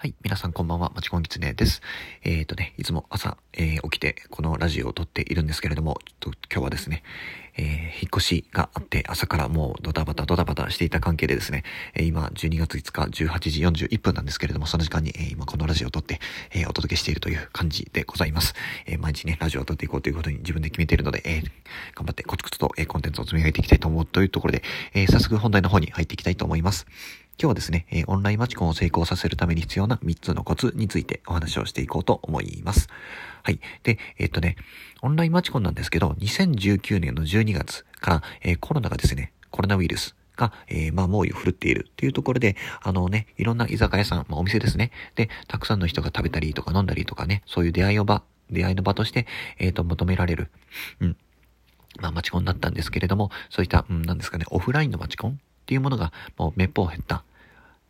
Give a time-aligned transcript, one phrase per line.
[0.00, 0.14] はい。
[0.22, 0.90] 皆さんこんばんは。
[0.94, 1.82] まちこんきつねです。
[2.24, 7.02] えっ、ー、とね、いつも朝、えー、起きてこのラジオを撮っているんですけれども、ちょっと今日はですね、
[7.58, 7.82] えー、引っ
[8.16, 16.18] 越しがあって朝からもうドタバタドタバタしていた関係でですね、え今12月5日18時41分なんですけれども、その時間に、え今このラジオを撮って、
[16.54, 18.54] えお届けしているという感じでございます。
[18.86, 21.42] え毎日ね、ラジオを撮っていこうということに自分で決めているので、え
[21.94, 24.62] 頑張ってコツコツと、えコンテンツを積み上げていきたいと思うというところで、
[24.94, 26.86] え早速本題の方に入っていきたいと思います。
[27.40, 32.88] 今日はですね、えオンラインマチコンを成功させるために必要な3つのコツについてお話をしていこうと思います。
[33.42, 33.60] はい。
[33.82, 34.56] で、えっとね、
[35.00, 44.90] オンラインマチコンなんですけど、2019年の12月から、え、コロナがですね、コロナウイルスが、えー、まあ、猛威を振るっているっていうところで、あのね、いろんな居酒屋さん、まあ、お店ですね。
[45.14, 49.26] で、たくさんの人が食べたりとか飲んだりとかね、そういう出会いの場、出会いの場として、
[49.58, 50.50] えっ、ー、と、求められる。
[51.00, 51.16] うん。
[52.02, 55.34] まあ、マチコンだったんですけれども、そういった、うん、なんですかね、オフラインのマチコンっ
[55.64, 57.24] ていうものが、もうめっぽう減った。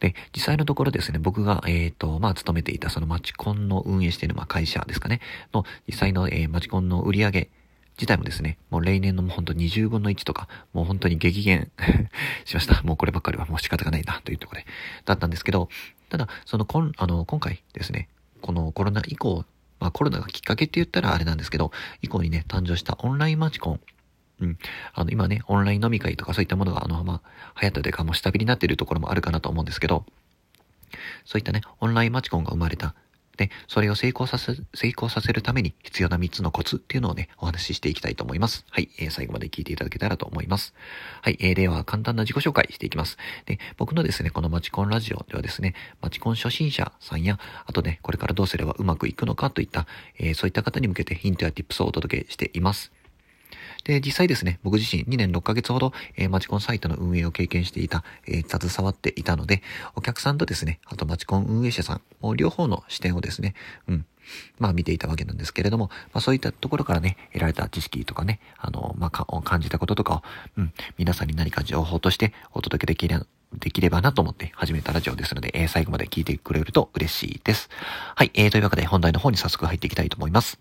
[0.00, 5.20] で、実際のところですね、僕が、えっ、ー、と、まあ、勤めていたそのマチコンの運営している、まあ、会社ですかね、
[5.52, 7.50] の、実際の、えー、マチコンの売り上げ
[7.98, 11.70] 自体もですね、もう例年のもうほんと20分の1とか、もう本当に激減
[12.46, 12.80] しました。
[12.84, 14.66] もうこればっかりはもう仕方がないな、というところで、
[15.04, 15.68] だったんですけど、
[16.08, 18.08] ただ、その、こん、あの、今回ですね、
[18.40, 19.44] このコロナ以降、
[19.80, 23.80] まあコロナがきっかけって言ったらあれなんですけど、以降にね、誕生したオンラインマチコン
[24.40, 24.58] うん。
[24.94, 27.22] あの、今ね、オンライン飲み会とかそういったものが、あの、ま
[27.54, 30.04] あ、流行ったというか、もう下火になっているところもあるかなと思うんですけど、
[31.24, 32.94] そういったね、オンラインマチコンが生まれた。
[33.38, 38.66] で、それを成功させ、成功させるために必要な3つのコツっていうのをね、お話ししていきたいと思います。
[38.68, 40.74] はい、えー、最後まで聞いていただけたらと思います。
[41.22, 43.16] はい、えー、では簡単な自己紹介していきます。
[43.46, 49.86] で、僕のですね、このマチコンラジオではですね、マチコン初心者さんや、あとね、これからどうすればうまくいくのかといった、
[50.18, 52.90] えー、そういった方に向けてヒントやティップスをお届けしています。
[53.84, 59.62] で、実際ですね、僕自身2年6ヶ月ほど、えー、マチコンサイトの運営を経験していた、えー、携わっていたので、
[59.94, 63.54] お客さんとですね、あとマチコン運営者さん、もう両方の視点をですね、
[63.88, 64.06] うん、
[64.58, 70.22] まあ見ていたわけなんですけれども、まあそういったところからね、得られた知識とかね、あの、まあ感じたこととかを、
[70.56, 77.70] うん、皆さんに何か情報としてお届けできるできればなと思って始めたラジオですので、えー、最後まで聞いてくれると嬉しいです。
[78.14, 80.58] はい、えー、というわけで本題の方に早速入っていきたいと思います。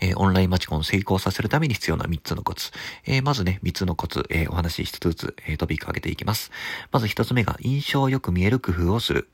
[0.00, 2.70] えー、オンラインマチコンを成功させるために必要な3つのコツ。
[3.06, 6.50] えー、まずね、3つのコツ、えー、お話ししつつ、えトピックを上げていきます。
[6.92, 9.28] まず1つ目が印象よく見える工夫をする。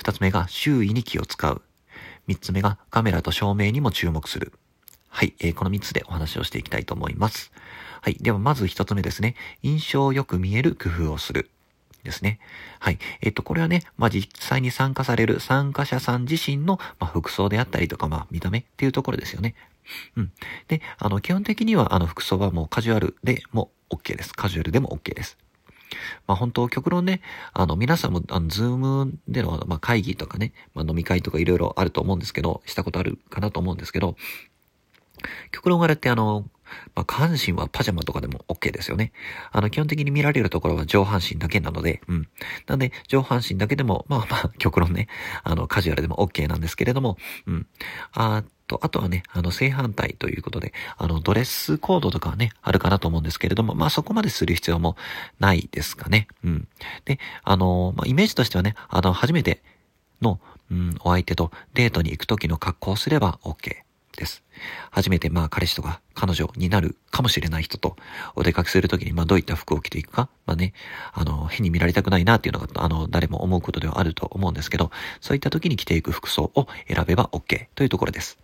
[0.00, 1.62] 2つ目が周囲に気を使う。
[2.28, 4.52] 3つ目がカメラと照明にも注目する。
[5.08, 7.50] はい、えこの3つでお話をしていきたいと思います。
[8.02, 9.34] はい、ではまず1つ目ですね。
[9.62, 11.50] 印象よく見える工夫をする。
[12.08, 12.40] ですね。
[12.80, 12.98] はい。
[13.20, 19.54] えっと、これはね、まあ、実際に参加される参加者さん自身の、まあ、服装であったりとか、まあ、見た目っていうところですよね。
[20.16, 20.32] うん。
[20.68, 24.32] で、あの、基本的には、あの、服装はもうカジュアルでも OK です。
[24.32, 25.36] カジュアルでも OK です。
[26.26, 34.16] まあ本当、極論ね、あの、皆さんも、あの、ズームでの、まあ会議とかね、まあ飲み会とかいろいろあると思うんですけど、したことあるかなと思うんですけど、
[35.50, 36.44] 極論あれってあの、
[36.94, 39.12] まあ、下半身はパジャマとかでも OK ですよね。
[39.52, 42.28] あの、基本的に見られるところは上半身だけなので、うん。
[42.66, 45.08] なんで、上半身だけでも、まあまあ、 極論ね、
[45.44, 47.66] あの、カジュアルでも OK なんですけれども、うん。
[48.12, 54.96] あと、あとはね、あの、正反対ということで、あの、ドレスコードとかはね、あるかなと思うんですけれども、まあそこまでする必要も
[55.40, 56.28] ないですかね。
[56.44, 56.68] うん。
[57.04, 59.62] で、あの、まあ、イメージとしてはね、あの、初めて
[60.20, 60.40] の、
[60.70, 63.87] うん、お相手とデートに行く時の格好をすれば OK。
[64.18, 64.42] です。
[64.90, 67.96] 初めてまあ彼氏とか彼女になるかもしれない人と
[68.34, 70.74] お出かけするときにまあどういった服を着ていくか、まあね、
[71.12, 74.90] あの、変に見られたくないなっていうのが、あの、誰も思うことではあると思うんですけど、
[75.20, 78.38] そういった時に着ていく服装を選べば OK というところです。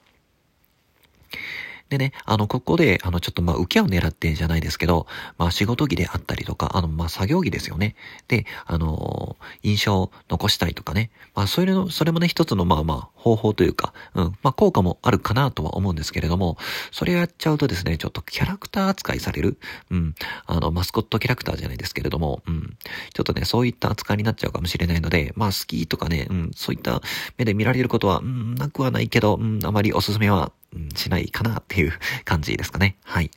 [1.91, 5.07] でね、あの、ここで、あの、ちょっとまあ、受けを狙ってんじゃないですけど、
[5.39, 7.95] まあ、仕事着であったりとか、あの、まあ、作業着ですよね。
[8.27, 11.11] で、あの、印象を残したいとかね。
[11.35, 16.57] まあ、それの、それもね、一つのまあまあ、方法というか、うん、まあ、効果もあるかなとは思うんですけれども、
[16.91, 19.59] それをやっちゃうとですね、ちょっとキャラクター扱いされる、
[19.91, 20.15] うん、
[20.47, 22.77] あの、マスコットキャラクターじゃないですけれども、うん、
[23.13, 27.03] ちょっとね、そういった扱いになっちゃうかもしれないので、まあ、好きとかね、うん、そういった
[27.37, 31.93] 目で見られることは、うん、なくはないけど、うん、あまりおすすめはうんしないかなっていう
[32.25, 32.97] 感じですかね。
[33.05, 33.31] はい。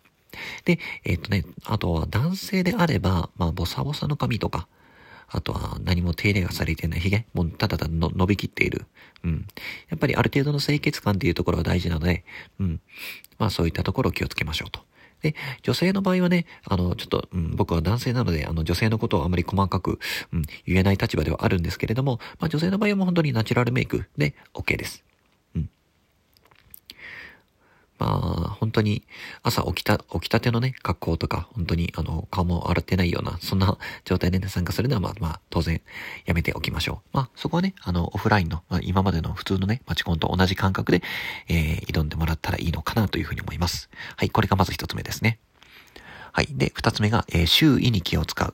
[0.65, 4.67] で、えっ、とね、あとは男性であれば、まあ、ボサボサの髪とか、
[5.29, 8.85] あとは何も手入れがされてない髭、もうただただの伸びきっている。
[9.23, 9.47] うん。
[9.89, 12.23] やっぱりある程度の清潔感っていうところが大事なので、
[12.59, 12.81] うん。
[13.37, 14.81] まあそういったところを気をつけましょうと。
[15.21, 19.99] で、女性の場合はね、あの、ちょっと、うん、僕は男性なので、あの、女性のことをあまり細かく、
[20.31, 25.06] うん、言えない立場ではあるんですけれども、まあ女性の場合はもう本当にナチュラルメイクで OK です。
[27.99, 29.03] まあ、本当に
[29.43, 35.81] 朝起きた、起きたてのね、格好とか、本当にあの、顔も洗ってないような、そんな状態でね、参加するのはまあまあ、当然
[36.25, 37.17] やめておきましょう。
[37.17, 41.01] まあ、そこはね、あの、オフラインの、まあ、今までの普通のね、街コンと同じ感覚で、
[41.47, 43.89] えー、挑んでもらったらいいのかなというふうに思います。
[44.15, 45.39] はい、これがまず一つ目ですね。
[46.31, 46.47] はい。
[46.51, 48.53] で、二つ目が、えー、周囲に気を使う。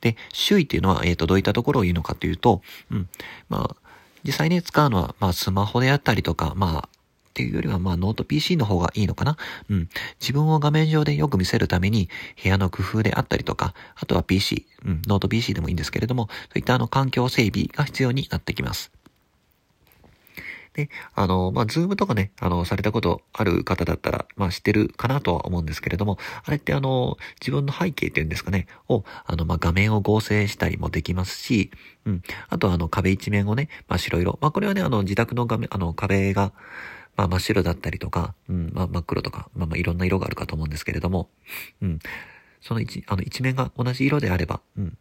[0.00, 3.08] で、周囲っていうのは、えっ、ー、と、どういったところを言うのかというと、うん、
[3.48, 3.76] まあ、
[4.24, 6.88] 実際に使うのは、まあ、スマホであったりとか、まあ、
[7.34, 9.36] っていうよりは、まあ、ノート PC の方がいいのかな？
[9.68, 9.88] うん。
[10.20, 12.08] 自分を画面上でよく見せるために、
[12.40, 18.92] 部屋の工夫であったりとか、あとは PC、うん、ノート PC でもいいんですけれども、そういったあの、環境整備が必要になってきます。
[20.74, 31.70] で、あの、まあ、 Zoom とかね、あの、されたことある方だったら、まあ、知ってるかなとは思うんですけれども、あれってあの、自分の背景っていうんですかね、を、あの、まあ、画面を合成したりもできますし、
[32.06, 32.22] うん。
[32.48, 34.38] あとあの、壁一面をね、まあ、白色。
[34.40, 36.52] まあ、これはね、あの、自宅の画面、あの、壁が、
[37.16, 41.28] まあ真っ白だったりとか、うん、まあ真っ黒とか、まあまあいろんな色があるかと思うんですけれども、
[41.82, 41.98] うん、
[42.60, 44.96] その一、あの一面が同じ色であれば、うん、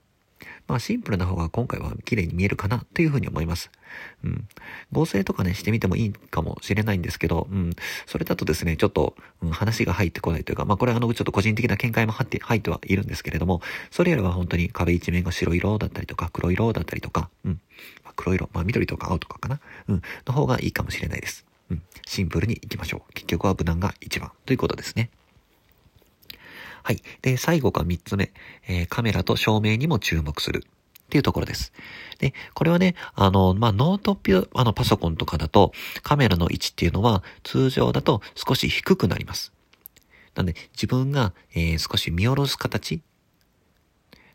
[0.67, 3.71] まあシンプルな方が今回は綺麗に見えるかなというふうに思います。
[4.23, 4.47] うん。
[4.91, 7.71] 合成とかね、してみてもいいかもしれないんですけど、うん。
[8.05, 13.61] それだとですね、ちょっと、うん、話が入ってこないというか、まあこれはあの、ちょっと個人的な見解も入って、入ってはいるんですけれども、
[13.91, 17.59] それよりは本当に壁一面が白色だったりとか、黒色だったりとか、うん。
[18.03, 19.59] まあ、黒色、まあ緑とか青とかかな。
[19.87, 20.01] うん。
[20.25, 21.45] の方がいいかもしれないです。
[21.69, 21.83] うん。
[22.05, 23.13] シンプルに行きましょう。
[23.13, 25.09] 結局は無難が一番ということですね。
[26.83, 27.01] はい。
[27.21, 28.31] で、最後が三つ目。
[28.67, 30.65] えー、カメラと照明にも注目する。
[31.03, 31.71] っていうところです。
[32.17, 35.71] で、これはね、あの、まあ、ノートピュ、あの、パソコンとかだと、
[36.01, 39.53] カメラの位置っていうのは、通常だと少し低くなります。
[40.33, 43.01] なんで、自分が、えー、少し見下ろす形。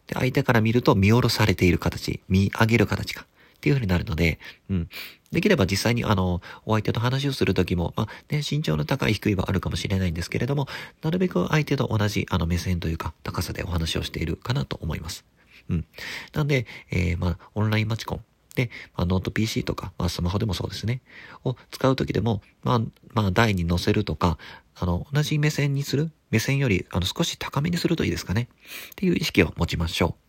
[0.07, 3.27] で、相手から見ると見下ろされている形、見上げる形か。
[3.59, 4.39] っていう風になるので、
[4.71, 4.89] うん。
[5.33, 10.69] できれば実際にあの、お相手と話をするときも、まあね、身長の高い低いはあるかもしれないんですけれども、
[11.03, 15.25] なるべく相手と同じあの目線というか高さでお話をしているかなと思います。
[15.69, 15.85] うん。
[16.33, 18.25] なんで、えー、まあ、オンラインマチコン。
[18.55, 21.01] で、まあ、ノート PC とか、まあ、スマホでもそうですね。
[21.45, 22.81] を使うときでも、まあ、
[23.13, 24.39] まあ、台に載せるとか、
[24.75, 28.49] あの、同じ目線にする目線より、あの、少し高めにするといいですかね。
[28.93, 30.28] っていう意識を持ちましょう。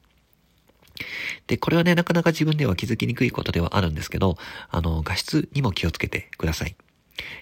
[1.47, 4.37] で、これはね、なかなか自分では気づきにくいことではあるんですけど、
[4.69, 6.71] あの、画質にも気をつけてください。
[6.71, 6.75] っ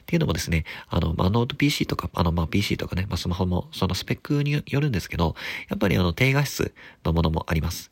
[0.05, 5.35] ていうのもですね、あの、まあ、ノート PC とか、あの、まあ、PC とかね、まあ、スマホもそのスペックによるんですけど、
[5.69, 6.73] やっぱりあの、低画質
[7.03, 7.91] のものもあります。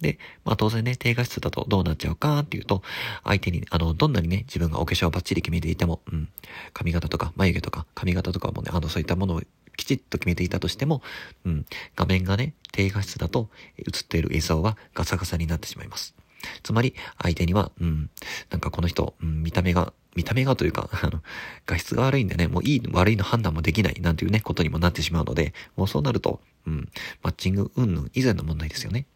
[0.00, 2.82] で、まあ当然ね、低画質だとどうなっちゃうかっていうと、
[3.24, 6.28] 相手に、あの、どんなにね、自分がお化粧をバッチリ決めていても、うん、
[6.74, 9.42] 髪型とか眉毛とか髪型とかもね、あの、そういったものを
[9.76, 11.02] きちっと決めていたとしても、
[11.44, 16.14] うん、画面がね、低画質だと映っている映像はガサガサになってしまいます。
[16.62, 18.10] つまり、相手には、うん、
[18.50, 21.22] なんかこの人、うん、見た目が、見た目がというか、 あの、
[21.66, 26.88] 画質が悪いんでね、もういい、悪いの判断もできない、なんていうね、ことにもなってしまうので、もうそうなると、うん、
[27.22, 29.06] マッチング云々以前の問題ですよね。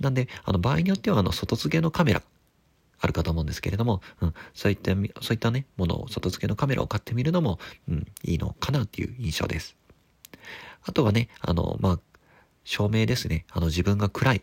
[0.00, 2.22] なんで、あの、場合によっては、あの、外付けのカメラ、
[3.00, 4.92] あるかと思うんですけれども、うん、そういった、
[5.22, 7.58] そういったね、ものを、外付けのカメラを買ってみるのも、
[7.88, 9.76] うん、いいのかなっていう印象です。
[10.82, 12.00] あとはね、あの、まあ、
[12.64, 13.44] 照明ですね。
[13.50, 14.42] あの、自分が暗い。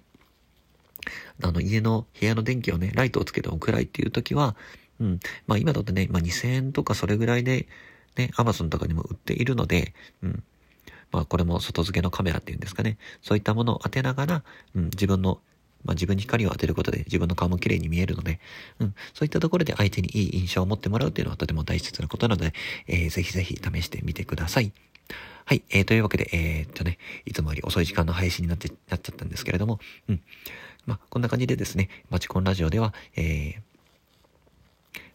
[1.43, 4.55] あの、家の、部屋の電気をね、ライトをつけても暗いっていう時は、
[4.99, 7.67] うん、まあ今だとね、まあ2000円とかそれぐらいで、
[8.15, 10.43] ね、アマゾンとかにも売っているので、うん、
[11.11, 12.97] まあこれも外付けのカメラっていうんですかね。
[13.21, 14.43] そういったものを当てながら、
[14.75, 15.41] うん、自分の
[15.85, 18.39] まあ、自分に光を当てることで自分の顔も綺麗に見えるので、
[18.79, 22.53] うん、そういったところで相手にいい印象を持ってもらうっていうのはとても大切なことなので、
[22.87, 24.71] えー、ぜひぜひ試してみてください。
[25.47, 30.21] はい、えー、というわけで、えー、っとね、いつもより遅い時間の配信になって、なっちゃったんですけれども、うん。
[30.87, 33.55] まあ、こんな感じでですね、マチコンラジオでは、えー、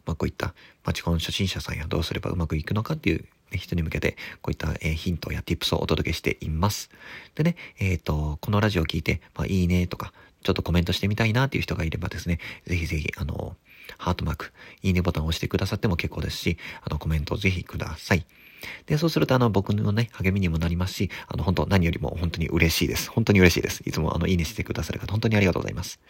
[0.07, 3.25] まあ、こういったマチコン初心者さんやどうすればうまくいくのかっていう
[3.57, 6.91] 人に向けて、こういった、え、ヒントや tips をお届けしています。
[7.35, 10.13] でね、えっ、ー、と、このラジオを聞いて、まあ、いいねとか、
[10.43, 13.57] ちょっとコメントしてみたいなっていう人がいればですね、ぜひぜひ、あの、
[13.99, 18.25] ハートマーク、いいねボタンを押してくださっても結構ですし、あの、コメントをぜひください。
[18.87, 23.11] で、そうすると、あの、僕のね、励みにもなりますし、あの、本当何よりも本当に嬉しいです。
[23.11, 23.83] 本当に嬉しいです。
[23.87, 26.01] いつも、あの、いいねしてくださる方、本当にありがとうございます。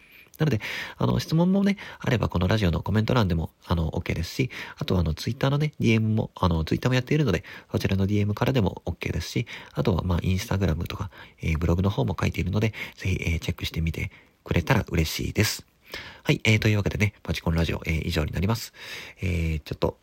[0.41, 0.61] なので、
[0.97, 11.11] あの、質問もね、あればこのラジオのコメント欄でも、あの、OK ですし、あとはあの、ツイッターのね、DM も、あの、ツイッターもやっているので、そちらの DM からでも OK ですし、あとはまあ、インスタグラムとか、
[11.43, 14.11] えー、ブログの方も書いているので、ぜひ、えー、チェックしてみて
[14.45, 15.70] くれたら嬉しいです。
[16.23, 18.73] はい、えー、というわけでね、パチコンラジオ、えー、以上になります。
[19.21, 19.99] えー、ちょっと、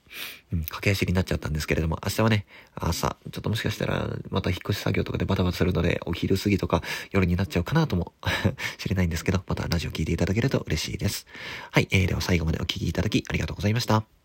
[0.51, 8.13] うん、駆け足になっちゃったんですけれども、明日はね、朝、ちょっともしかしたら、また引っ越し作業とかでバタバタするので、お昼過ぎとか夜になっちゃうかなとも
[8.77, 11.27] 知れないんですけど、またラジオ聞いていただけると嬉しいです。
[11.71, 14.16] はい、えー、では最後までお聴きいただきありがとうございました。